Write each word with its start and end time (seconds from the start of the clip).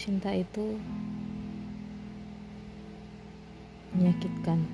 cinta 0.00 0.32
itu 0.32 0.80
menyakitkan. 3.92 4.64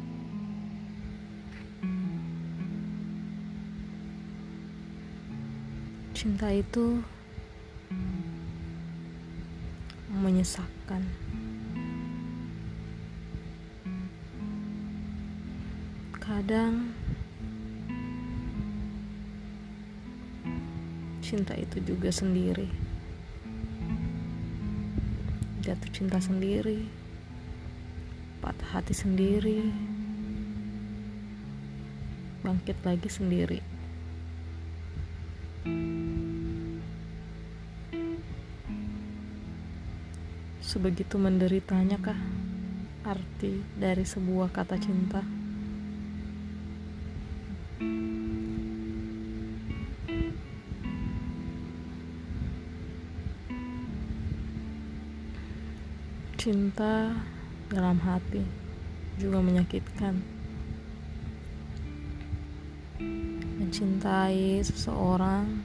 Cinta 6.14 6.46
itu 6.54 7.02
menyesakkan. 10.14 11.02
Kadang 16.22 16.94
cinta 21.18 21.58
itu 21.58 21.82
juga 21.82 22.14
sendiri 22.14 22.85
jatuh 25.66 25.90
cinta 25.90 26.22
sendiri 26.22 26.86
patah 28.38 28.78
hati 28.78 28.94
sendiri 28.94 29.66
bangkit 32.46 32.78
lagi 32.86 33.10
sendiri. 33.10 33.58
Sebegitu 40.62 41.18
menderitanya 41.18 41.98
kah 41.98 42.18
arti 43.02 43.58
dari 43.74 44.06
sebuah 44.06 44.54
kata 44.54 44.78
cinta 44.78 45.26
Cinta 56.36 57.16
dalam 57.72 57.96
hati 58.04 58.44
juga 59.16 59.40
menyakitkan. 59.40 60.20
Mencintai 63.56 64.60
seseorang 64.60 65.64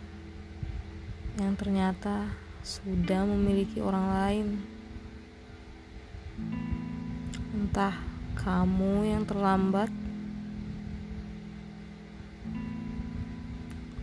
yang 1.35 1.59
ternyata 1.59 2.31
sudah 2.63 3.27
memiliki 3.27 3.83
orang 3.83 4.07
lain. 4.15 4.47
Entah 7.51 7.99
kamu 8.39 9.11
yang 9.11 9.23
terlambat 9.27 9.91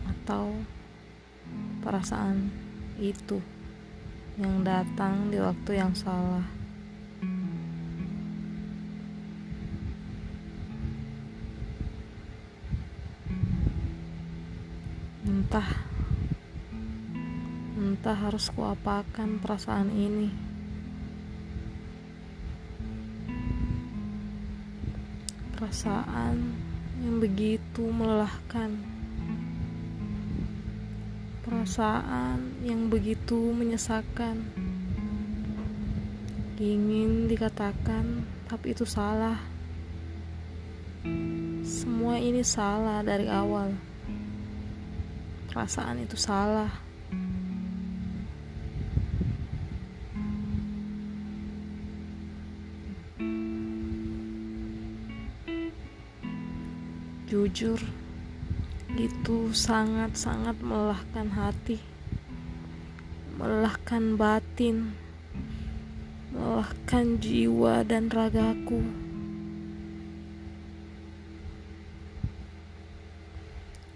atau 0.05 0.53
perasaan 1.81 2.53
itu 3.01 3.41
yang 4.37 4.61
datang 4.61 5.33
di 5.33 5.41
waktu 5.41 5.81
yang 5.81 5.97
salah. 5.97 6.58
Entah. 15.19 15.67
Entah 17.75 18.15
harus 18.15 18.47
kuapakan 18.55 19.35
perasaan 19.43 19.91
ini. 19.91 20.31
Perasaan 25.59 26.55
yang 27.03 27.19
begitu 27.19 27.83
melelahkan. 27.91 28.79
Perasaan 31.43 32.63
yang 32.63 32.87
begitu 32.87 33.51
menyesakan. 33.51 34.39
Ingin 36.63 37.27
dikatakan 37.27 38.23
tapi 38.47 38.71
itu 38.71 38.87
salah. 38.87 39.35
Semua 41.67 42.15
ini 42.15 42.39
salah 42.39 43.03
dari 43.03 43.27
awal 43.27 43.88
perasaan 45.49 46.05
itu 46.05 46.13
salah. 46.13 46.69
Jujur, 57.29 57.77
itu 58.97 59.37
sangat-sangat 59.53 60.57
melelahkan 60.65 61.29
hati, 61.33 61.77
melelahkan 63.37 64.17
batin, 64.17 64.97
melelahkan 66.33 67.21
jiwa 67.21 67.85
dan 67.85 68.09
ragaku. 68.09 69.08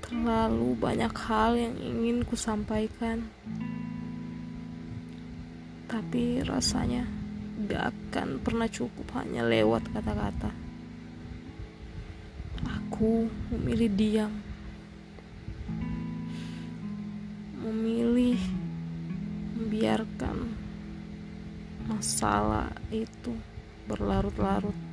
Terlalu 0.03 0.75
banyak 0.77 1.13
hal 1.15 1.55
yang 1.55 1.75
ingin 1.79 2.27
ku 2.27 2.35
sampaikan, 2.35 3.23
tapi 5.87 6.43
rasanya 6.43 7.07
gak 7.65 7.95
akan 7.95 8.43
pernah 8.43 8.67
cukup 8.67 9.07
hanya 9.15 9.47
lewat 9.47 9.87
kata-kata. 9.95 10.51
Aku 12.67 13.31
memilih 13.55 13.89
diam, 13.95 14.33
memilih 17.63 18.37
membiarkan 19.55 20.37
masalah 21.87 22.69
itu 22.91 23.33
berlarut-larut. 23.87 24.92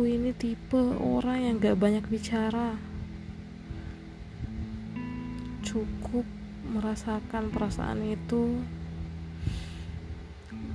Aku 0.00 0.08
ini 0.08 0.32
tipe 0.32 0.80
orang 0.96 1.44
yang 1.44 1.54
gak 1.60 1.76
banyak 1.76 2.00
bicara. 2.08 2.72
Cukup 5.60 6.24
merasakan 6.72 7.52
perasaan 7.52 8.08
itu. 8.08 8.64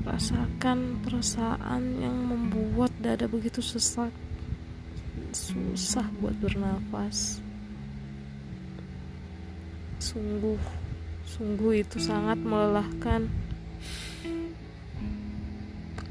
Rasakan 0.05 1.01
perasaan 1.01 2.05
yang 2.05 2.13
membuat 2.21 2.93
dada 3.01 3.25
begitu 3.25 3.65
sesak 3.65 4.13
susah 5.33 6.05
buat 6.21 6.37
bernafas. 6.37 7.41
Sungguh 9.97 10.61
sungguh 11.25 11.81
itu 11.81 11.97
sangat 11.97 12.37
melelahkan. 12.37 13.25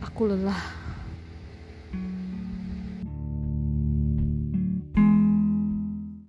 Aku 0.02 0.34
lelah 0.34 0.83